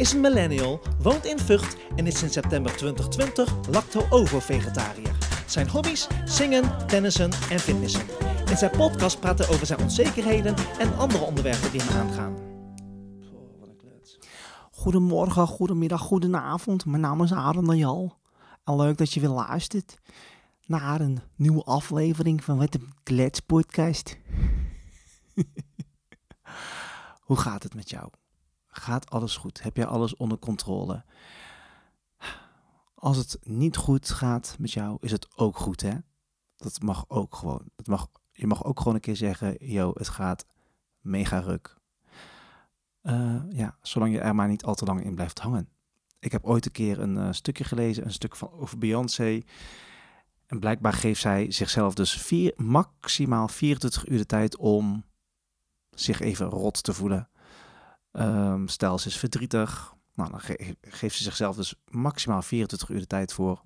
[0.00, 5.16] is een millennial, woont in Vught en is sinds september 2020 lacto-ovo-vegetariër.
[5.46, 6.06] Zijn hobby's?
[6.24, 8.06] Zingen, tennissen en fitnessen.
[8.50, 12.36] In zijn podcast praat hij over zijn onzekerheden en andere onderwerpen die hem aangaan.
[14.70, 16.84] Goedemorgen, goedemiddag, goedenavond.
[16.86, 18.18] Mijn naam is Aaron Najal.
[18.64, 19.98] En leuk dat je weer luistert
[20.66, 24.18] naar een nieuwe aflevering van Wat Klets podcast.
[27.26, 28.10] Hoe gaat het met jou?
[28.70, 29.62] Gaat alles goed?
[29.62, 31.04] Heb jij alles onder controle?
[32.94, 35.94] Als het niet goed gaat met jou, is het ook goed, hè?
[36.56, 37.62] Dat mag ook gewoon.
[37.76, 40.46] Dat mag, je mag ook gewoon een keer zeggen, yo, het gaat
[41.00, 41.78] mega ruk.
[43.02, 45.68] Uh, ja, zolang je er maar niet al te lang in blijft hangen.
[46.18, 49.42] Ik heb ooit een keer een uh, stukje gelezen, een stuk van, over Beyoncé.
[50.46, 55.04] En blijkbaar geeft zij zichzelf dus vier, maximaal 24 uur de tijd om
[55.90, 57.28] zich even rot te voelen.
[58.12, 59.94] Um, stel, ze is verdrietig.
[60.14, 63.62] Nou, dan ge geeft ze zichzelf dus maximaal 24 uur de tijd voor.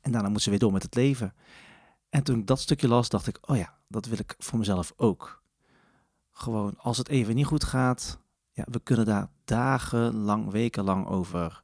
[0.00, 1.34] En daarna moet ze weer door met het leven.
[2.08, 4.92] En toen ik dat stukje las, dacht ik, oh ja, dat wil ik voor mezelf
[4.96, 5.42] ook.
[6.30, 8.18] Gewoon, als het even niet goed gaat,
[8.52, 11.62] ja, we kunnen daar dagenlang, wekenlang over,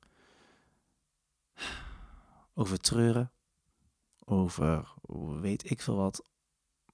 [2.55, 3.33] over treuren.
[4.25, 4.95] Over
[5.41, 6.25] weet ik veel wat.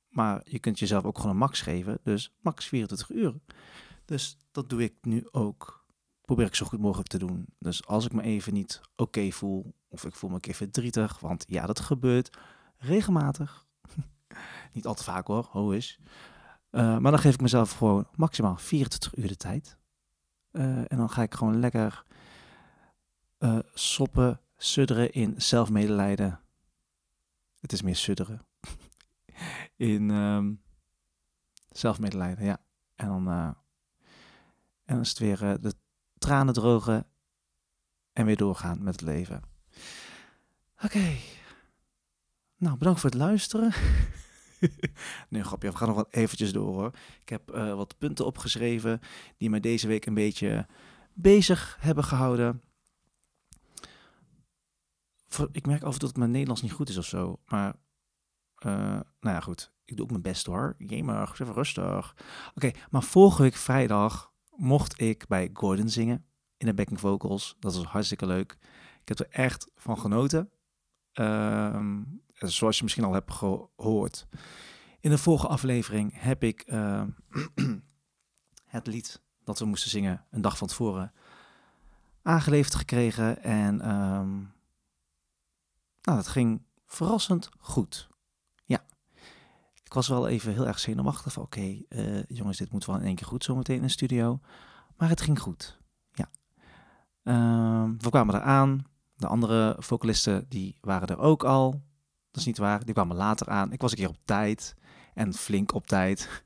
[0.08, 1.98] Maar je kunt jezelf ook gewoon een max geven.
[2.02, 3.34] Dus max 24 uur.
[4.10, 5.84] Dus dat doe ik nu ook.
[6.24, 7.46] Probeer ik zo goed mogelijk te doen.
[7.58, 11.18] Dus als ik me even niet oké voel, of ik voel me een keer verdrietig,
[11.18, 12.36] want ja, dat gebeurt
[12.76, 13.66] regelmatig.
[14.72, 15.98] niet al te vaak hoor, ho is.
[16.70, 19.78] Uh, maar dan geef ik mezelf gewoon maximaal 24 uur de tijd.
[20.52, 22.04] Uh, en dan ga ik gewoon lekker
[23.38, 26.40] uh, soppen, sudderen in zelfmedelijden.
[27.60, 28.46] Het is meer sudderen.
[29.76, 30.62] in um,
[31.68, 32.58] zelfmedelijden, ja.
[32.94, 33.56] En dan
[34.90, 35.74] en is het weer uh, de
[36.18, 37.06] tranen drogen
[38.12, 39.42] en weer doorgaan met het leven.
[40.84, 41.16] Oké.
[42.56, 43.72] Nou, bedankt voor het luisteren.
[45.28, 46.94] nee, grapje, we gaan nog wel eventjes door hoor.
[47.20, 49.00] Ik heb uh, wat punten opgeschreven
[49.36, 50.66] die mij deze week een beetje
[51.14, 52.62] bezig hebben gehouden.
[55.52, 57.40] Ik merk af en dat mijn Nederlands niet goed is of zo.
[57.46, 57.74] Maar,
[58.66, 58.72] uh,
[59.20, 59.72] nou ja, goed.
[59.84, 60.76] Ik doe ook mijn best hoor.
[60.78, 62.16] Gamer, even rustig.
[62.54, 64.29] Oké, maar vorige week vrijdag
[64.60, 66.24] mocht ik bij Gordon zingen
[66.56, 67.56] in de backing vocals.
[67.58, 68.56] Dat was hartstikke leuk.
[69.00, 70.50] Ik heb er echt van genoten.
[71.14, 71.98] Uh,
[72.32, 74.26] zoals je misschien al hebt gehoord.
[75.00, 77.02] In de vorige aflevering heb ik uh,
[78.64, 81.12] het lied dat we moesten zingen een dag van tevoren
[82.22, 83.42] aangeleverd gekregen.
[83.42, 84.52] En um,
[86.02, 88.09] nou, dat ging verrassend goed.
[89.90, 93.14] Ik was wel even heel erg zenuwachtig oké, uh, jongens, dit moet wel in één
[93.14, 94.40] keer goed zometeen in de studio.
[94.96, 95.78] Maar het ging goed.
[96.10, 96.30] Ja.
[97.24, 98.84] Uh, we kwamen eraan.
[99.16, 101.70] De andere vocalisten die waren er ook al.
[102.30, 102.84] Dat is niet waar.
[102.84, 103.72] Die kwamen later aan.
[103.72, 104.74] Ik was een keer op tijd.
[105.14, 106.44] En flink op tijd.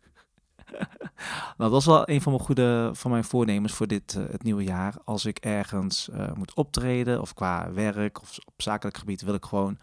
[1.56, 4.42] nou, dat was wel een van mijn goede van mijn voornemens voor dit uh, het
[4.42, 4.94] nieuwe jaar.
[5.04, 9.44] Als ik ergens uh, moet optreden of qua werk of op zakelijk gebied wil ik
[9.44, 9.78] gewoon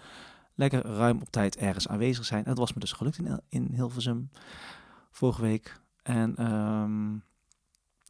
[0.55, 2.43] lekker ruim op tijd ergens aanwezig zijn.
[2.43, 4.29] Dat was me dus gelukt in, in Hilversum
[5.11, 5.79] vorige week.
[6.03, 7.23] En um,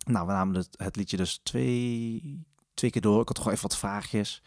[0.06, 2.44] nou, we namen het, het, liedje dus twee,
[2.74, 3.22] twee keer door.
[3.22, 4.42] Ik had gewoon even wat vraagjes.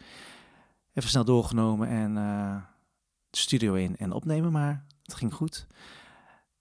[0.93, 2.61] Even snel doorgenomen en uh,
[3.29, 5.67] de studio in en opnemen, maar het ging goed.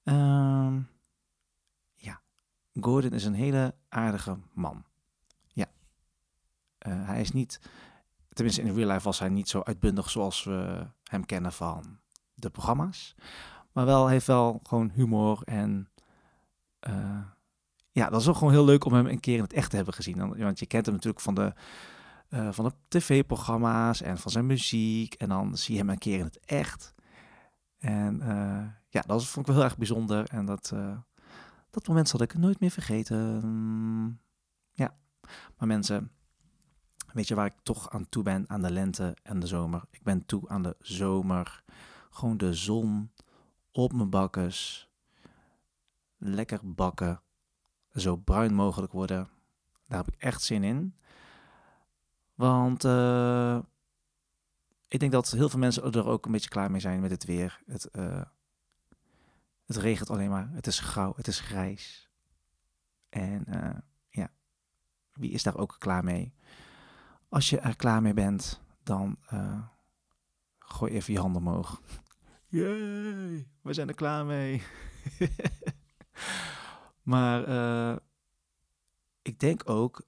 [0.05, 0.89] Um,
[1.95, 2.21] ja,
[2.81, 4.85] Gordon is een hele aardige man.
[5.47, 5.67] Ja,
[6.87, 7.61] uh, hij is niet,
[8.35, 11.99] tenminste in real life was hij niet zo uitbundig zoals we hem kennen van
[12.35, 13.15] de programma's.
[13.73, 15.89] Maar wel heeft wel gewoon humor en
[16.89, 17.21] uh,
[17.91, 19.77] ja, dat is ook gewoon heel leuk om hem een keer in het echt te
[19.77, 20.37] hebben gezien.
[20.37, 21.53] Want je kent hem natuurlijk van de,
[22.29, 25.15] uh, van de tv-programma's en van zijn muziek.
[25.15, 26.95] En dan zie je hem een keer in het echt.
[27.79, 30.29] En uh, ja, dat vond ik wel heel erg bijzonder.
[30.29, 30.73] En dat,
[31.71, 33.47] dat moment zal ik nooit meer vergeten.
[33.47, 34.21] Mm,
[34.73, 34.97] ja,
[35.57, 36.11] maar mensen,
[37.15, 38.45] weet je waar ik toch aan toe ben?
[38.49, 39.85] Aan de lente en de zomer.
[39.91, 41.63] Ik ben toe aan de zomer.
[42.11, 43.11] Gewoon de zon
[43.71, 44.89] op mijn bakkes.
[46.17, 47.23] Lekker bakken
[47.95, 49.29] zo bruin mogelijk worden.
[49.87, 50.97] Daar heb ik echt zin in.
[52.35, 53.59] Want uh,
[54.89, 57.25] ik denk dat heel veel mensen er ook een beetje klaar mee zijn met het
[57.25, 57.63] weer.
[57.67, 58.23] Het, uh,
[59.67, 60.49] het regent alleen maar.
[60.53, 61.13] Het is grauw.
[61.17, 62.11] Het is grijs.
[63.09, 63.79] En uh,
[64.09, 64.31] ja,
[65.13, 66.35] wie is daar ook klaar mee?
[67.35, 69.19] Als je er klaar mee bent, dan
[70.59, 71.81] gooi even je handen omhoog.
[72.49, 74.63] Yay, we zijn er klaar mee.
[77.03, 77.97] Maar uh,
[79.23, 80.07] ik denk ook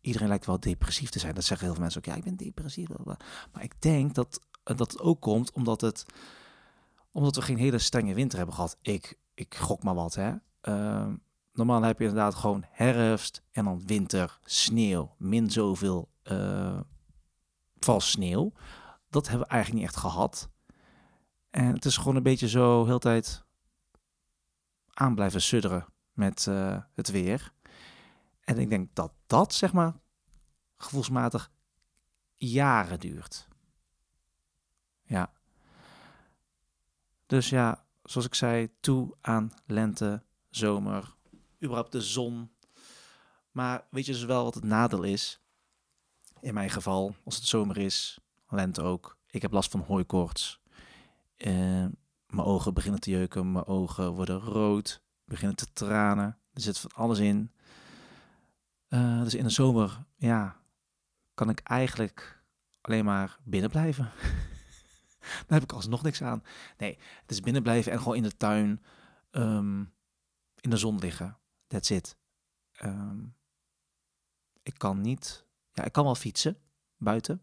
[0.00, 1.34] iedereen lijkt wel depressief te zijn.
[1.34, 2.06] Dat zeggen heel veel mensen ook.
[2.06, 2.88] Ja, ik ben depressief.
[3.52, 6.04] Maar ik denk dat, dat het ook komt omdat, het,
[7.10, 8.76] omdat we geen hele strenge winter hebben gehad.
[8.82, 10.34] Ik, ik gok maar wat, hè.
[11.52, 16.80] Normaal heb je inderdaad gewoon herfst en dan winter, sneeuw, min zoveel uh,
[17.78, 18.52] vals sneeuw.
[19.10, 20.50] Dat hebben we eigenlijk niet echt gehad.
[21.50, 23.44] En het is gewoon een beetje zo heel tijd
[24.92, 27.52] aan blijven sudderen met uh, het weer.
[28.40, 29.94] En ik denk dat dat, zeg maar,
[30.76, 31.50] gevoelsmatig
[32.36, 33.48] jaren duurt.
[35.02, 35.32] Ja.
[37.26, 41.14] Dus ja, zoals ik zei, toe aan lente, zomer,
[41.62, 42.50] überhaupt de zon.
[43.50, 45.40] Maar weet je dus wel wat het nadeel is?
[46.40, 48.18] In mijn geval, als het zomer is,
[48.48, 49.16] lente ook.
[49.30, 50.60] Ik heb last van hooikoorts.
[51.36, 51.86] Uh,
[52.26, 56.38] mijn ogen beginnen te jeuken, mijn ogen worden rood, beginnen te tranen.
[56.52, 57.52] Er zit van alles in.
[58.88, 60.56] Uh, dus in de zomer, ja,
[61.34, 62.42] kan ik eigenlijk
[62.80, 64.04] alleen maar binnen blijven.
[65.46, 66.42] Daar heb ik alsnog niks aan.
[66.78, 68.82] Nee, het is binnen blijven en gewoon in de tuin
[69.30, 69.92] um,
[70.60, 71.36] in de zon liggen.
[71.72, 72.16] That's it.
[72.84, 73.34] Um,
[74.62, 76.58] ik kan niet, ja, ik kan wel fietsen
[76.96, 77.42] buiten.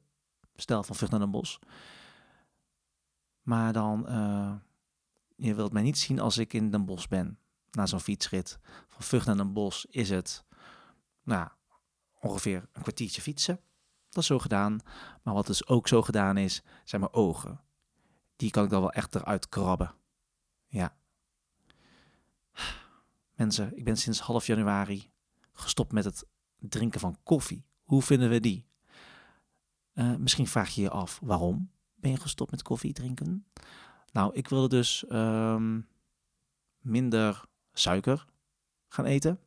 [0.56, 1.60] Stel van Vught naar een bos.
[3.42, 4.56] Maar dan, uh,
[5.36, 7.40] je wilt mij niet zien als ik in Den Bos ben.
[7.72, 8.60] Na zo'n fietsrit.
[8.88, 10.46] Van Vught naar een bos is het
[11.24, 11.50] nou,
[12.20, 13.60] ongeveer een kwartiertje fietsen.
[14.10, 14.80] Dat is zo gedaan.
[15.24, 17.62] Maar wat dus ook zo gedaan is, zijn mijn ogen.
[18.36, 19.96] Die kan ik dan wel echt eruit krabben.
[20.68, 20.98] Ja.
[23.40, 25.12] Mensen, ik ben sinds half januari
[25.54, 26.26] gestopt met het
[26.58, 27.66] drinken van koffie.
[27.84, 28.68] Hoe vinden we die?
[29.94, 33.46] Uh, misschien vraag je je af, waarom ben je gestopt met koffie drinken?
[34.12, 35.88] Nou, ik wilde dus um,
[36.80, 38.26] minder suiker
[38.88, 39.40] gaan eten.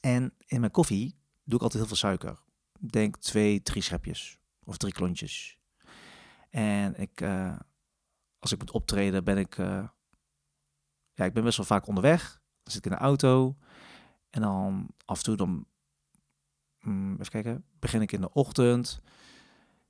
[0.00, 2.42] En in mijn koffie doe ik altijd heel veel suiker.
[2.80, 5.58] Ik denk twee, drie schepjes of drie klontjes.
[6.50, 7.58] En ik, uh,
[8.38, 9.88] als ik moet optreden, ben ik, uh,
[11.14, 12.37] ja, ik ben best wel vaak onderweg.
[12.68, 13.56] Dan zit ik in de auto
[14.30, 15.66] en dan af en toe dan,
[16.80, 19.00] mm, even kijken, begin ik in de ochtend.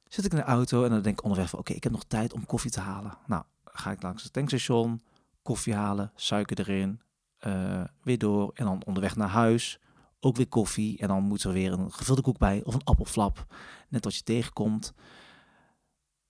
[0.05, 2.05] Zit ik in de auto en dan denk ik onderweg van, oké, ik heb nog
[2.05, 3.19] tijd om koffie te halen.
[3.27, 5.03] Nou, ga ik langs het tankstation,
[5.43, 7.01] koffie halen, suiker erin,
[7.47, 9.81] uh, weer door en dan onderweg naar huis
[10.21, 10.99] ook weer koffie.
[10.99, 13.47] En dan moet er weer een gevulde koek bij of een appelflap.
[13.89, 14.93] Net wat je tegenkomt.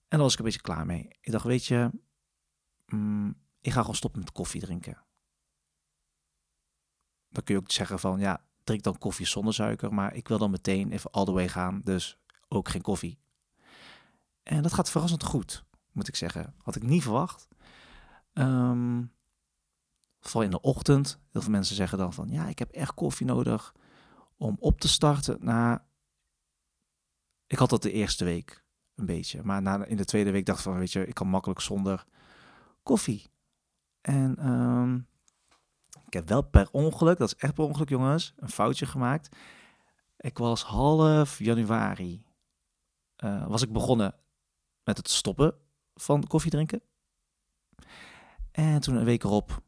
[0.07, 1.07] En dan was ik een beetje klaar mee.
[1.21, 1.89] Ik dacht, weet je,
[2.85, 5.07] mm, ik ga gewoon stoppen met koffie drinken.
[7.29, 9.93] Dan kun je ook zeggen van, ja, drink dan koffie zonder suiker.
[9.93, 11.81] Maar ik wil dan meteen even all the way gaan.
[11.83, 13.19] Dus ook geen koffie.
[14.43, 16.53] En dat gaat verrassend goed, moet ik zeggen.
[16.57, 17.47] Had ik niet verwacht.
[18.33, 19.11] Um,
[20.19, 21.19] vooral in de ochtend.
[21.31, 23.73] Heel veel mensen zeggen dan van, ja, ik heb echt koffie nodig
[24.37, 25.37] om op te starten.
[25.41, 25.79] Nou,
[27.47, 28.63] ik had dat de eerste week
[28.95, 29.43] een beetje.
[29.43, 32.05] Maar na, in de tweede week dacht ik van, weet je, ik kan makkelijk zonder
[32.83, 33.29] koffie.
[34.01, 35.07] En um,
[36.09, 39.35] ik heb wel per ongeluk, dat is echt per ongeluk jongens, een foutje gemaakt.
[40.17, 42.23] Ik was half januari,
[43.23, 44.15] uh, was ik begonnen
[44.83, 45.55] met het stoppen
[45.95, 46.81] van koffie drinken.
[48.51, 49.61] En toen een week erop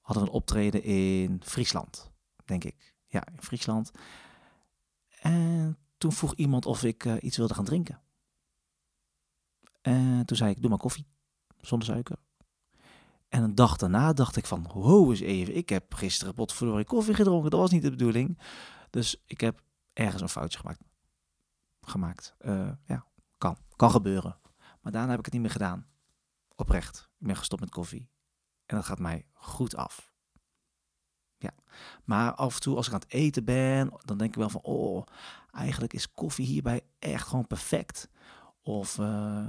[0.00, 2.10] hadden we een optreden in Friesland,
[2.44, 2.94] denk ik.
[3.06, 3.90] Ja, in Friesland.
[5.20, 8.00] En toen vroeg iemand of ik uh, iets wilde gaan drinken.
[9.80, 11.06] En toen zei ik, doe maar koffie,
[11.60, 12.16] zonder suiker.
[13.28, 17.14] En een dag daarna dacht ik van, ho eens even, ik heb gisteren potverdorie koffie
[17.14, 18.38] gedronken, dat was niet de bedoeling.
[18.90, 20.80] Dus ik heb ergens een foutje gemaakt.
[21.80, 23.06] Gemaakt, uh, ja,
[23.38, 24.38] kan, kan gebeuren.
[24.80, 25.86] Maar daarna heb ik het niet meer gedaan.
[26.54, 28.10] Oprecht, ik ben gestopt met koffie.
[28.66, 30.12] En dat gaat mij goed af.
[31.36, 31.54] Ja,
[32.04, 34.62] maar af en toe als ik aan het eten ben, dan denk ik wel van,
[34.62, 35.06] oh,
[35.50, 38.08] eigenlijk is koffie hierbij echt gewoon perfect.
[38.62, 39.46] Of uh,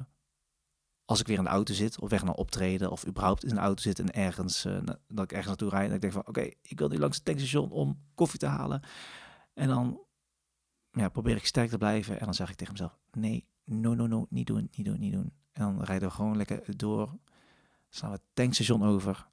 [1.10, 3.62] als ik weer in de auto zit, of weg naar optreden, of überhaupt in de
[3.62, 6.50] auto zit en ergens, uh, dat ik ergens naartoe rijd, en ik denk van, oké,
[6.62, 8.82] ik wil nu langs het tankstation om koffie te halen.
[9.54, 10.00] En dan
[10.92, 14.08] ja, probeer ik sterk te blijven en dan zeg ik tegen mezelf, nee, no, no,
[14.08, 15.34] no, niet doen, niet doen, niet doen.
[15.51, 17.18] En dan rijden we gewoon lekker door
[17.89, 19.28] slaan we het tankstation over.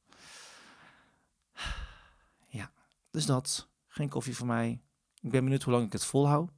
[2.47, 2.73] Ja,
[3.11, 3.69] dus dat.
[3.87, 4.83] Geen koffie voor mij.
[5.21, 6.51] Ik ben benieuwd hoe lang ik het volhoud.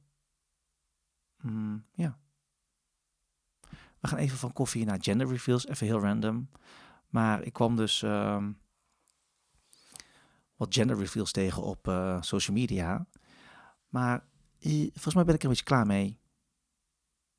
[1.41, 2.19] Mm, ja.
[3.99, 5.67] We gaan even van koffie naar gender reveals.
[5.67, 6.49] Even heel random.
[7.07, 8.59] Maar ik kwam dus um,
[10.55, 13.07] wat gender reveals tegen op uh, social media.
[13.87, 14.23] Maar
[14.59, 16.19] volgens mij ben ik er een beetje klaar mee.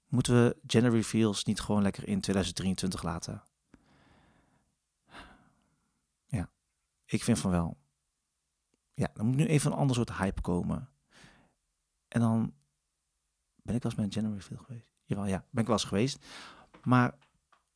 [0.07, 3.43] Moeten we gender reveals niet gewoon lekker in 2023 laten?
[7.11, 7.79] Ik vind van wel.
[8.95, 10.91] Ja, er moet nu even een ander soort hype komen.
[12.09, 12.55] En dan
[13.63, 14.90] ben ik bij een gender reveal geweest.
[15.11, 16.27] Jawel, ja, ben ik wel eens geweest.
[16.85, 17.15] Maar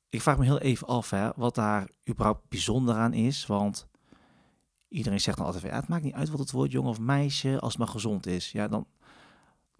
[0.08, 3.46] ik vraag me heel even af hè, wat daar überhaupt bijzonder aan is.
[3.46, 3.86] Want
[4.88, 7.60] iedereen zegt dan altijd, ja, het maakt niet uit wat het wordt, jongen of meisje,
[7.60, 8.52] als het maar gezond is.
[8.52, 8.86] Ja, dan,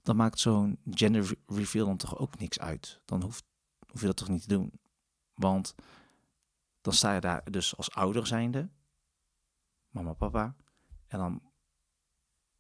[0.03, 3.01] dan maakt zo'n gender re- reveal dan toch ook niks uit.
[3.05, 3.45] Dan hoeft,
[3.91, 4.73] hoef je dat toch niet te doen.
[5.35, 5.75] Want
[6.81, 8.69] dan sta je daar dus als ouder zijnde,
[9.91, 10.55] mama, papa,
[11.07, 11.43] en dan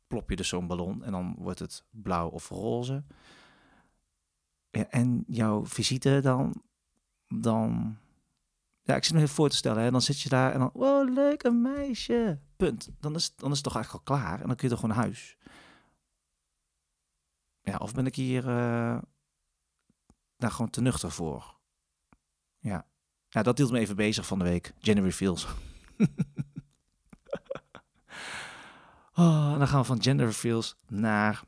[0.06, 3.04] plop je dus zo'n ballon en dan wordt het blauw of roze.
[4.82, 6.62] En jouw visite dan,
[7.28, 7.96] dan,
[8.82, 10.70] ja, ik zit me even voor te stellen, hè, dan zit je daar en dan,
[10.72, 12.90] wow, leuk, een meisje, punt.
[13.00, 14.96] Dan is, dan is het toch eigenlijk al klaar en dan kun je toch gewoon
[14.96, 15.36] naar huis.
[17.60, 18.98] Ja, of ben ik hier eh
[20.36, 21.58] daar gewoon te nuchter voor?
[22.58, 22.86] Ja.
[23.28, 24.74] ja, dat hield me even bezig van de week.
[24.78, 25.44] January Feels.
[29.14, 31.44] oh, dan gaan we van gender reveals naar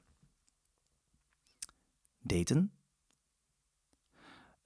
[2.18, 2.75] daten.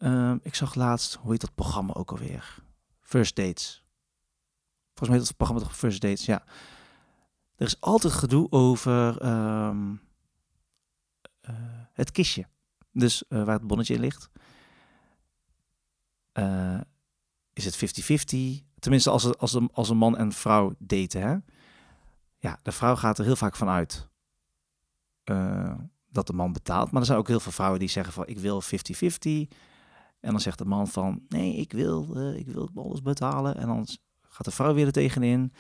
[0.01, 2.63] Ehm, ik zag laatst, hoe heet dat programma ook alweer?
[3.01, 3.85] First Dates.
[4.87, 6.45] Volgens mij heet dat programma toch First Dates, ja.
[7.57, 9.95] Er is altijd gedoe over ehm,
[11.41, 11.55] eh,
[11.93, 12.49] het kistje.
[12.93, 14.31] Dus eh, waar het bonnetje in ligt.
[16.33, 16.81] Eh,
[17.53, 18.65] is het 50-50?
[18.79, 21.37] Tenminste, als, als, een, als een man en vrouw daten, hè?
[22.39, 24.09] Ja, de vrouw gaat er heel vaak van uit
[26.09, 26.91] dat de man betaalt.
[26.91, 28.69] Maar er zijn ook heel veel vrouwen die zeggen van, ik wil 50-50.
[30.21, 33.57] En dan zegt de man van, nee, ik wil, ik wil alles betalen.
[33.57, 33.87] En dan
[34.21, 35.53] gaat de vrouw weer er tegenin.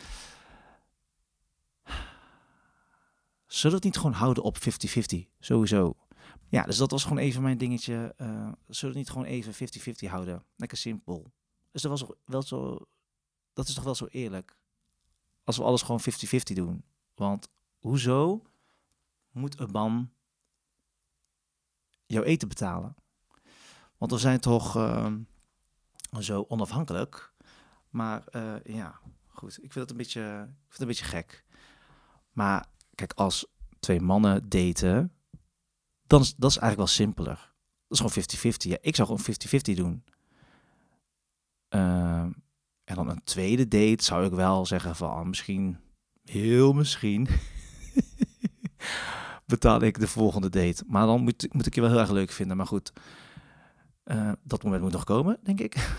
[3.47, 4.61] Zullen we het niet gewoon houden op 50-50?
[5.39, 5.95] Sowieso.
[6.49, 8.15] Ja, dus dat was gewoon even mijn dingetje.
[8.17, 9.55] eh, zullen we het niet gewoon even
[10.05, 10.45] 50-50 houden?
[10.57, 11.33] Lekker simpel.
[11.71, 12.79] Dus dat was wel zo.
[13.53, 14.57] Dat is toch wel zo eerlijk.
[15.45, 16.85] Als we alles gewoon 50-50 doen.
[17.15, 17.49] Want
[17.79, 18.43] hoezo
[19.31, 20.11] moet een man
[22.07, 22.95] jouw eten betalen?
[24.01, 25.19] Want we zijn toch ehm,
[26.19, 27.33] zo onafhankelijk.
[27.91, 29.53] Maar eh, ja, goed.
[29.63, 31.45] Ik vind het een beetje, ik vind een beetje gek.
[32.33, 33.47] Maar kijk, als
[33.81, 35.13] twee mannen daten,
[36.07, 37.55] dan is dat is eigenlijk wel simpeler.
[37.89, 38.57] Dat is gewoon 50-50.
[38.57, 39.25] Ja, ik zou gewoon
[39.73, 40.05] 50-50 doen.
[41.69, 42.31] Ehm,
[42.85, 45.79] en dan een tweede date zou ik wel zeggen van ah, misschien,
[46.25, 47.29] heel misschien,
[49.47, 50.85] betaal ik de volgende date.
[50.87, 52.57] Maar dan moet, moet ik je wel heel erg leuk vinden.
[52.57, 52.93] Maar goed,
[54.03, 55.77] eh, dat moment moet nog komen, denk ik.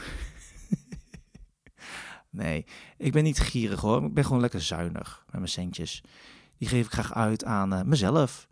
[2.29, 2.65] nee,
[2.97, 4.03] ik ben niet gierig hoor.
[4.03, 6.03] Ik ben gewoon lekker zuinig met mijn centjes.
[6.57, 8.47] Die geef ik graag uit aan eh, mezelf.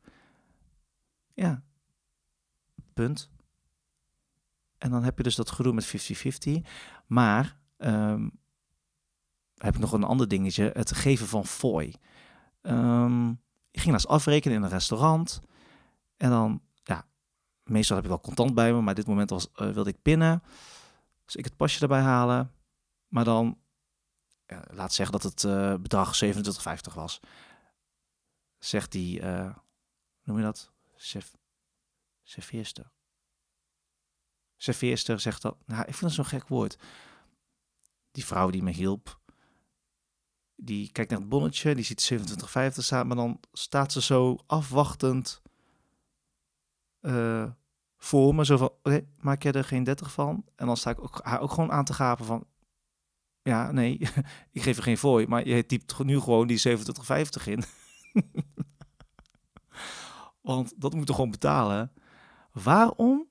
[1.33, 1.63] Ja,
[2.93, 3.29] punt.
[4.77, 6.13] En dan heb je dus dat gedoe met
[6.57, 6.61] 50-50.
[7.05, 8.29] Maar ehm,
[9.57, 10.71] heb ik nog een ander dingetje.
[10.73, 11.93] Het geven van fooi.
[12.61, 13.29] Ehm,
[13.71, 15.41] ik ging naast afrekenen in een restaurant.
[16.17, 16.61] En dan,
[17.69, 18.81] meestal heb ik wel contant bij me.
[18.81, 20.43] Maar dit moment was, eh, wilde ik pinnen.
[21.25, 22.51] Dus ik het pasje erbij halen.
[23.07, 23.57] Maar dan,
[24.45, 27.19] ja, laat zeggen dat het eh, bedrag 27,50 was.
[28.57, 29.55] Zegt die, eh,
[30.23, 30.71] noem je dat?
[30.95, 31.37] Chef.
[34.57, 36.77] Serveerster zegt dat, nou, ik vind dat zo'n gek woord.
[38.11, 39.19] Die vrouw die me hielp,
[40.55, 45.41] die kijkt naar het bonnetje, die ziet 27,50 staan, maar dan staat ze zo afwachtend
[46.99, 47.51] eh,
[47.97, 48.45] voor me.
[48.45, 50.45] Zo van, maak jij er geen 30 van?
[50.55, 52.47] En dan sta ik ook, haar ook gewoon aan te gapen van,
[53.41, 53.97] ja, nee,
[54.51, 57.63] ik geef er geen fooi, maar je typt nu gewoon die 27,50 in.
[60.41, 61.93] Want dat moet je gewoon betalen.
[62.51, 63.29] Waarom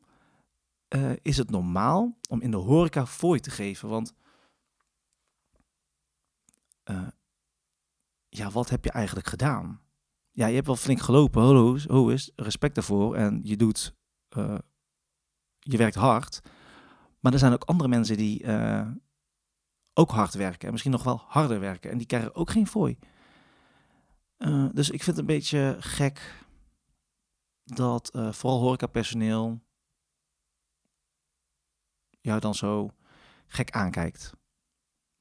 [0.88, 3.88] eh, is het normaal om in de horeca fooi te geven?
[3.88, 4.14] Want
[6.82, 7.08] eh,
[8.28, 9.80] ja, wat heb je eigenlijk gedaan?
[10.38, 13.14] Ja, je hebt wel flink gelopen, hallo, ho is, respect daarvoor.
[13.16, 13.94] En je doet,
[14.28, 14.58] eh,
[15.58, 16.40] je werkt hard.
[17.20, 18.90] Maar er zijn ook andere mensen die eh,
[19.92, 20.66] ook hard werken.
[20.66, 21.90] En misschien nog wel harder werken.
[21.90, 22.98] En die krijgen ook geen fooi.
[24.36, 26.44] Eh, dus ik vind het een beetje gek
[27.64, 29.60] dat vooral horecapersoneel
[32.20, 32.90] jou dan zo
[33.46, 34.38] gek aankijkt.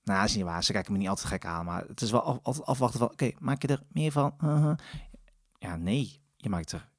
[0.07, 0.63] Nou, is niet waar.
[0.63, 1.65] Ze kijken me niet altijd gek aan.
[1.65, 3.11] Maar het is wel altijd afwachten van...
[3.11, 4.33] Oké, maak je er meer van?
[4.43, 4.77] Uh-huh.
[5.57, 6.21] Ja, nee.
[6.35, 6.89] Je maakt er...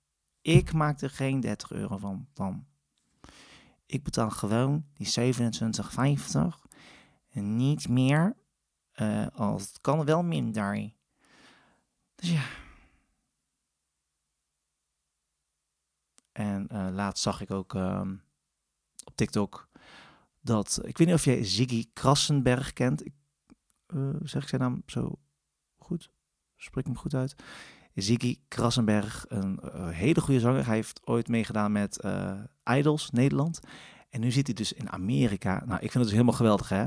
[0.40, 2.28] Ik maak er geen 30 euro van.
[2.34, 2.66] van.
[3.86, 6.68] Ik betaal gewoon die 27,50.
[7.28, 8.36] En niet meer.
[8.92, 10.92] eh, als het kan wel minder.
[12.14, 12.44] Dus ja.
[16.32, 18.16] En eh, laatst zag ik ook ehm,
[19.04, 19.68] op TikTok
[20.40, 20.80] dat...
[20.82, 23.06] Ik weet niet of jij Ziggy Krassenberg kent.
[23.06, 23.14] Ik,
[23.86, 25.18] eh, zeg ik zijn naam zo
[25.76, 26.10] goed?
[26.56, 27.34] Spreek hem goed uit?
[28.02, 30.66] Ziggy Krassenberg, een eh, hele goede zanger.
[30.66, 33.60] Hij heeft ooit meegedaan met eh, Idols Nederland.
[34.10, 35.62] En nu zit hij dus in Amerika.
[35.66, 36.86] Nou, ik vind het dus helemaal geweldig, hè?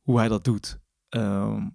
[0.00, 0.78] Hoe hij dat doet.
[1.08, 1.68] Ehm,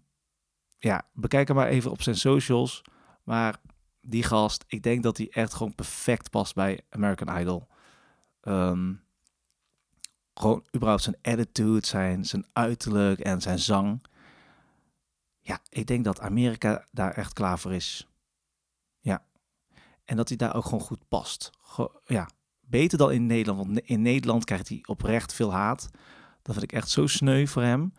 [0.77, 2.81] ja, bekijk hem maar even op zijn socials.
[3.23, 3.61] Maar
[4.01, 7.67] die gast, ik denk dat hij echt gewoon perfect past bij American Idol.
[8.41, 8.93] Ehm,
[10.33, 14.05] gewoon überhaupt zijn attitude, zijn, zijn uiterlijk en zijn zang.
[15.39, 18.06] Ja, ik denk dat Amerika daar echt klaar voor is.
[20.07, 21.51] En dat hij daar ook gewoon goed past.
[22.05, 23.65] Ja, beter dan in Nederland.
[23.67, 25.89] Want in Nederland krijgt hij oprecht veel haat.
[26.41, 27.93] Dat vind ik echt zo sneu voor hem.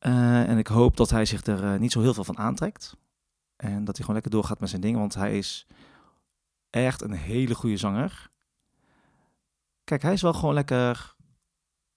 [0.00, 2.96] Uh, en ik hoop dat hij zich er uh, niet zo heel veel van aantrekt.
[3.56, 4.98] En dat hij gewoon lekker doorgaat met zijn dingen.
[5.00, 5.66] Want hij is
[6.70, 8.30] echt een hele goede zanger.
[9.84, 11.14] Kijk, hij is wel gewoon lekker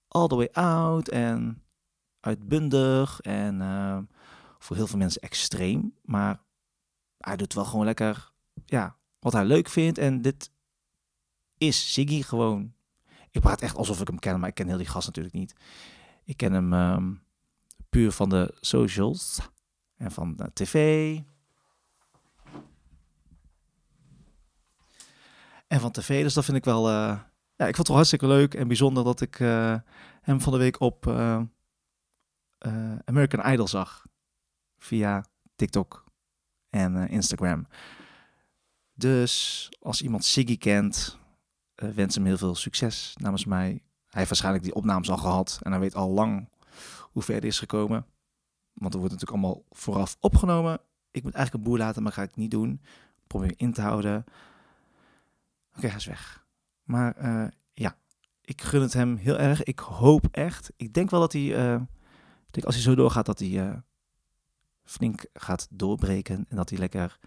[0.08, 1.62] all the way out en
[2.20, 3.20] uitbundig.
[3.20, 3.98] En uh,
[4.58, 5.94] voor heel veel mensen extreem.
[6.02, 6.42] Maar
[7.18, 8.31] hij doet wel gewoon lekker
[8.64, 9.98] ja, wat hij leuk vindt.
[9.98, 10.50] En dit
[11.58, 12.74] is Siggy gewoon.
[13.30, 15.54] Ik praat echt alsof ik hem ken, maar ik ken heel die gast natuurlijk niet.
[16.24, 17.22] Ik ken hem um,
[17.88, 19.40] puur van de socials
[19.96, 21.18] en van tv.
[25.66, 26.88] En van tv, dus dat vind ik wel...
[26.88, 27.20] Uh,
[27.56, 29.76] ja, ik vond het wel hartstikke leuk en bijzonder dat ik uh,
[30.22, 31.42] hem van de week op uh,
[33.04, 34.06] American Idol zag.
[34.78, 35.24] Via
[35.56, 36.04] TikTok
[36.70, 37.66] en Instagram.
[39.02, 41.18] Dus als iemand Siggy kent,
[41.74, 43.66] wens hem heel veel succes namens mij.
[43.68, 46.48] Hij heeft waarschijnlijk die opnames al gehad en hij weet al lang
[47.00, 48.06] hoe ver het is gekomen.
[48.72, 50.80] Want er wordt natuurlijk allemaal vooraf opgenomen.
[51.10, 52.80] Ik moet eigenlijk een boer laten, maar ga ik niet doen.
[53.26, 54.16] Probeer in te houden.
[54.16, 56.46] Oké, okay, hij is weg.
[56.82, 57.96] Maar uh, ja,
[58.40, 59.62] ik gun het hem heel erg.
[59.62, 60.72] Ik hoop echt.
[60.76, 61.74] Ik denk wel dat hij, uh,
[62.46, 63.82] ik denk als hij zo doorgaat, dat hij
[64.84, 66.46] flink gaat doorbreken.
[66.48, 67.18] En dat hij lekker,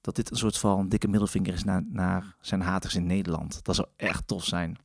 [0.00, 3.64] dat dit een soort van dikke middelvinger is naar, naar zijn haters in Nederland.
[3.64, 4.76] Dat zou echt tof zijn.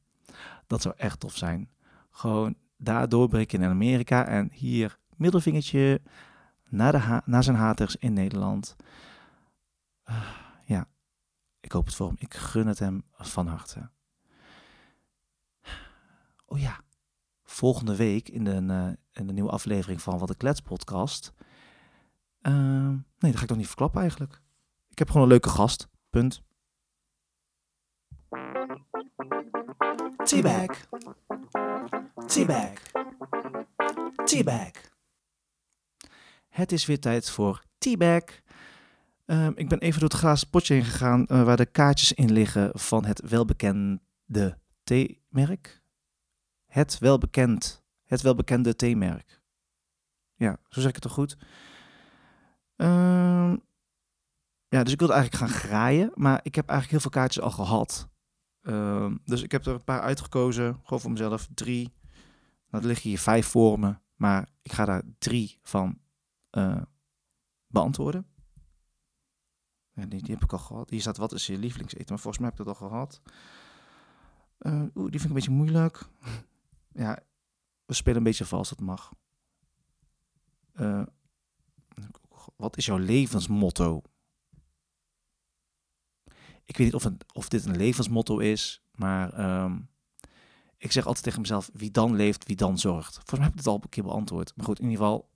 [0.67, 1.69] Dat zou echt tof zijn.
[2.11, 6.01] Gewoon daar doorbreken in Amerika en hier middelvingertje
[6.69, 8.75] naar, naar zijn haters in Nederland.
[10.09, 10.29] Uh,
[10.65, 10.87] ja,
[11.59, 12.15] ik hoop het voor hem.
[12.19, 13.89] Ik gun het hem van harte.
[16.45, 16.79] Oh ja,
[17.43, 21.33] volgende week in de, uh, in de nieuwe aflevering van Wat de Klets podcast.
[22.41, 24.41] Uh, nee, dat ga ik nog niet verklappen eigenlijk.
[24.89, 25.87] Ik heb gewoon een leuke gast.
[26.09, 26.41] Punt.
[30.23, 30.87] T-Bag.
[32.25, 32.73] T-Bag.
[34.25, 34.71] T-Bag.
[36.49, 38.23] Het is weer tijd voor T-Bag.
[39.25, 42.31] Um, ik ben even door het glazen potje heen gegaan uh, waar de kaartjes in
[42.31, 45.81] liggen van het welbekende theemerk.
[46.65, 49.41] Het welbekend, het welbekende theemerk.
[50.35, 51.37] Ja, zo zeg ik het toch goed?
[52.81, 53.61] Um,
[54.67, 57.51] ja, dus ik wilde eigenlijk gaan graaien, maar ik heb eigenlijk heel veel kaartjes al
[57.51, 58.09] gehad.
[58.61, 61.47] Um, dus ik heb er een paar uitgekozen, gewoon voor mezelf.
[61.53, 61.93] Drie.
[62.69, 65.99] Nou, er liggen hier vijf voor me, maar ik ga daar drie van
[66.51, 66.81] uh,
[67.67, 68.27] beantwoorden.
[69.91, 70.89] Ja, die, die, heb ik al gehad.
[70.89, 72.05] Hier staat, wat is je lievelingseten?
[72.09, 73.21] Maar volgens mij heb ik dat al gehad.
[74.59, 76.05] Uh, Oeh, die vind ik een beetje moeilijk.
[77.03, 77.19] ja,
[77.85, 79.13] we spelen een beetje vals, dat mag.
[82.55, 84.01] Wat is jouw levensmotto?
[86.65, 89.89] Ik weet niet of, een, of dit een levensmotto is, maar um,
[90.77, 93.13] ik zeg altijd tegen mezelf, wie dan leeft, wie dan zorgt.
[93.13, 94.53] Volgens mij heb ik het al een keer beantwoord.
[94.55, 95.29] Maar goed, in ieder geval,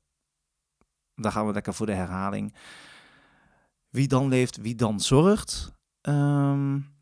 [1.15, 2.55] daar gaan we lekker voor de herhaling.
[3.89, 5.73] Wie dan leeft, wie dan zorgt.
[6.01, 6.95] Um,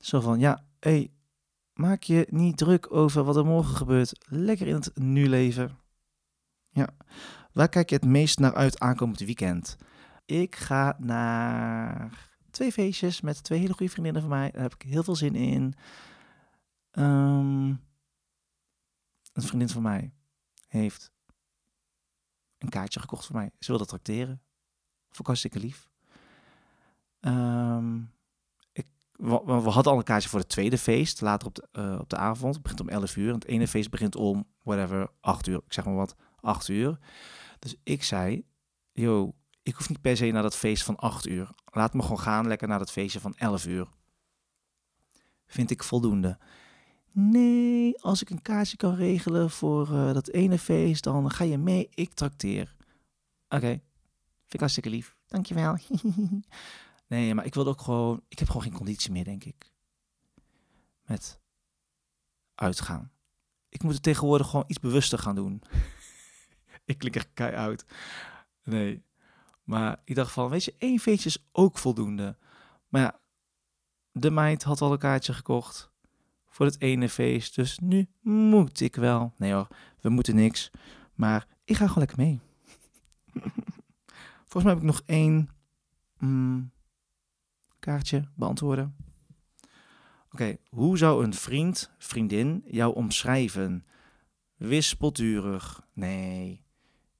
[0.00, 1.10] zo van, ja, hey,
[1.72, 4.26] maak je niet druk over wat er morgen gebeurt.
[4.28, 5.78] Lekker in het nu leven.
[6.78, 6.88] Ja,
[7.52, 9.76] waar kijk je het meest naar uit aankomend weekend?
[10.24, 14.50] Ik ga naar twee feestjes met twee hele goede vriendinnen van mij.
[14.50, 15.74] Daar heb ik heel veel zin in.
[16.92, 17.68] Um,
[19.32, 20.12] een vriendin van mij
[20.68, 21.12] heeft
[22.58, 23.50] een kaartje gekocht voor mij.
[23.58, 24.42] Ze wilde tracteren.
[25.06, 25.90] Vond ik hartstikke lief.
[28.72, 32.08] Ik, we, hadden al een kaartje voor het tweede feest, later op de, uh, op
[32.08, 32.54] de avond.
[32.54, 33.28] Het begint om 11 uur.
[33.28, 35.56] En het ene feest begint om, whatever, 8 uur.
[35.66, 36.98] Ik zeg maar wat, 8 uur.
[37.58, 38.44] Dus ik zei,
[38.92, 41.50] yo, ik hoef niet per se naar dat feest van 8 uur.
[41.64, 43.88] Laat me gewoon gaan lekker naar dat feestje van 11 uur.
[45.46, 46.38] Vind ik voldoende.
[47.12, 51.58] Nee, als ik een kaartje kan regelen voor uh, dat ene feest, dan ga je
[51.58, 52.76] mee, ik trakteer.
[53.48, 55.16] Oké, vind ik hartstikke lief.
[55.26, 55.78] Dankjewel.
[57.06, 59.72] nee, maar ik wil ook gewoon, ik heb gewoon geen conditie meer, denk ik.
[61.04, 61.40] Met
[62.54, 63.10] uitgaan.
[63.68, 65.62] Ik moet het tegenwoordig gewoon iets bewuster gaan doen.
[66.90, 67.84] ik klink echt kei uit.
[68.64, 69.02] Nee.
[69.64, 72.36] Maar ik dacht van, weet je, één feestje is ook voldoende.
[72.88, 73.20] Maar ja,
[74.12, 75.90] de meid had al een kaartje gekocht
[76.46, 77.54] voor het ene feest.
[77.54, 79.32] Dus nu moet ik wel.
[79.36, 79.68] Nee hoor,
[80.00, 80.70] we moeten niks.
[81.14, 82.40] Maar ik ga gewoon lekker mee.
[84.48, 85.50] Volgens mij heb ik nog één
[86.18, 86.70] mm,
[87.78, 88.96] kaartje beantwoorden.
[90.32, 93.86] Oké, hoe zou een vriend, vriendin jou omschrijven?
[94.56, 95.86] Wispelturig?
[95.92, 96.66] Nee.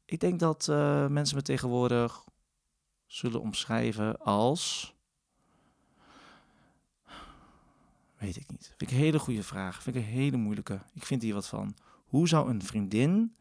[0.09, 2.25] Ik denk dat uh, mensen me tegenwoordig
[3.07, 4.95] zullen omschrijven als.
[8.17, 8.67] Weet ik niet.
[8.67, 9.83] Vind ik een hele goede vraag.
[9.83, 10.81] Vind ik een hele moeilijke.
[10.93, 11.77] Ik vind hier wat van.
[12.07, 13.37] Hoe zou een vriendin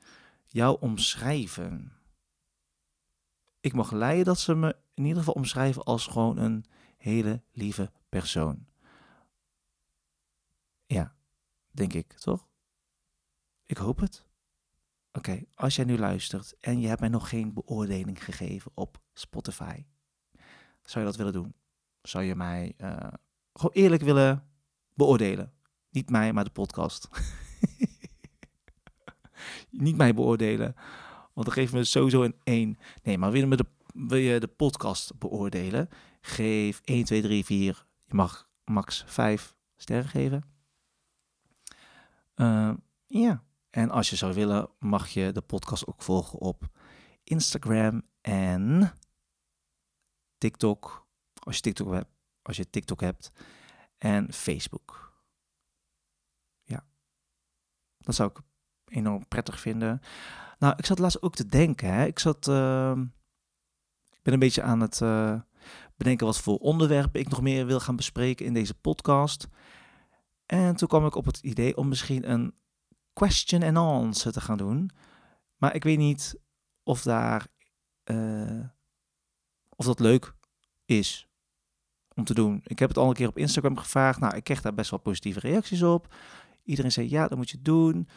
[0.46, 1.94] jou omschrijven?
[3.60, 6.66] Ik mag leiden dat ze me in ieder geval omschrijven als gewoon een
[6.98, 8.66] hele lieve persoon.
[10.86, 11.16] Ja,
[11.72, 12.48] denk ik, toch?
[13.66, 14.27] Ik hoop het.
[15.18, 19.86] Oké, als jij nu luistert en je hebt mij nog geen beoordeling gegeven op Spotify,
[20.82, 21.56] zou je dat willen doen?
[22.02, 22.98] Zou je mij uh,
[23.54, 24.48] gewoon eerlijk willen
[24.94, 25.54] beoordelen?
[25.90, 27.10] Niet mij, maar de podcast.
[29.70, 30.76] Niet mij beoordelen,
[31.34, 32.78] want dan geven we sowieso een 1.
[33.04, 35.90] Nee, maar wil je, de, wil je de podcast beoordelen?
[36.22, 37.86] Geef 1, 2, 3, 4.
[38.06, 40.44] Je mag max 5 sterren geven.
[42.36, 42.74] Uh,
[43.06, 43.46] ja,
[43.78, 46.68] en als je zou willen, mag je de podcast ook volgen op
[47.24, 48.94] Instagram en
[50.38, 51.08] TikTok.
[51.40, 52.12] Als je TikTok hebt,
[52.42, 53.32] als je TikTok hebt
[53.98, 55.14] en Facebook.
[56.64, 56.86] Ja,
[57.98, 58.40] dat zou ik
[58.86, 60.02] enorm prettig vinden.
[60.60, 61.94] Nou, ik zat laatst ook te denken.
[61.94, 62.06] Hè.
[62.06, 62.98] Ik zat, uh,
[64.10, 65.40] ik ben een beetje aan het uh,
[65.96, 69.48] bedenken wat voor onderwerpen ik nog meer wil gaan bespreken in deze podcast.
[70.46, 72.54] En toen kwam ik op het idee om misschien een
[73.18, 74.92] question and answer te gaan doen.
[75.58, 76.40] Maar ik weet niet
[76.84, 77.48] of daar
[78.06, 78.66] uh,
[79.76, 80.34] of dat leuk
[80.86, 81.28] is
[82.14, 82.62] om te doen.
[82.64, 84.20] Ik heb het al een keer op Instagram gevraagd.
[84.20, 86.14] Nou, ik kreeg daar best wel positieve reacties op.
[86.64, 88.08] Iedereen zei ja, dat moet je doen.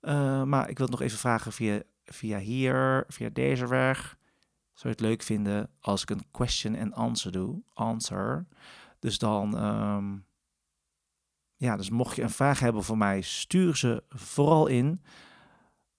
[0.00, 4.18] Uh, maar ik wil het nog even vragen via, via hier, via deze weg.
[4.74, 7.62] Zou je het leuk vinden als ik een question and answer doe?
[7.74, 8.46] Answer.
[8.98, 10.25] Dus dan um,
[11.56, 15.02] ja, dus mocht je een vraag hebben voor mij, stuur ze vooral in.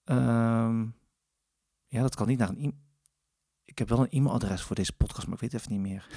[0.06, 0.96] Um,
[1.88, 2.72] ja, dat kan niet naar een e
[3.64, 6.08] Ik heb wel een e-mailadres voor deze podcast, maar ik weet even niet meer.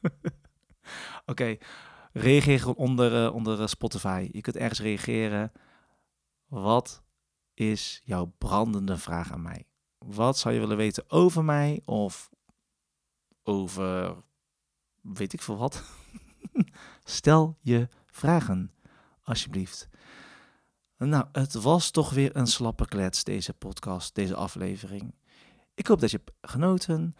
[0.00, 0.32] Oké,
[1.26, 1.60] okay.
[2.12, 4.28] reageer onder, uh, onder uh, Spotify.
[4.32, 5.52] Je kunt ergens reageren.
[6.46, 7.02] Wat
[7.54, 9.66] is jouw brandende vraag aan mij?
[9.98, 12.30] Wat zou je willen weten over mij of
[13.42, 14.16] over
[15.00, 15.82] weet ik veel wat?
[17.04, 18.72] Stel je vragen,
[19.22, 19.88] alsjeblieft.
[20.96, 25.14] Nou, het was toch weer een slappe klets, deze podcast, deze aflevering.
[25.74, 27.16] Ik hoop dat je hebt genoten.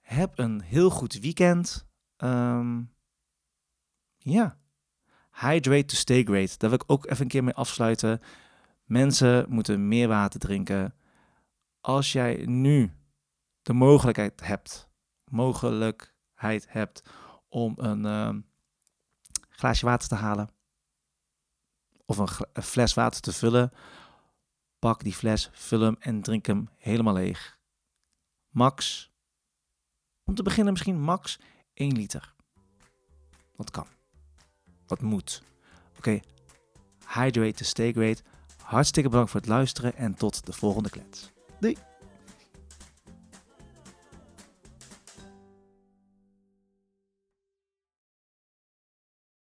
[0.00, 1.86] Heb een heel goed weekend.
[2.16, 2.92] Um,
[4.16, 4.58] ja.
[5.32, 6.58] Hydrate to stay great.
[6.58, 8.20] Daar wil ik ook even een keer mee afsluiten.
[8.84, 10.94] Mensen moeten meer water drinken.
[11.80, 12.92] Als jij nu
[13.62, 14.88] de mogelijkheid hebt,
[15.24, 17.10] mogelijkheid hebt
[17.48, 18.47] om een, um,
[19.58, 20.50] glaasje water te halen
[22.04, 23.72] of een, fles water te vullen,
[24.78, 27.58] pak die fles, vul hem en drink hem helemaal leeg.
[28.48, 29.10] Max,
[30.24, 31.38] om te beginnen misschien max
[31.74, 32.34] 1 liter.
[33.56, 33.86] Wat kan.
[34.86, 35.42] Wat moet.
[35.96, 36.20] Oké,
[37.06, 38.22] hydrate to stay great.
[38.62, 41.30] Hartstikke bedankt voor het luisteren en tot de volgende klets.
[41.60, 41.76] Doei!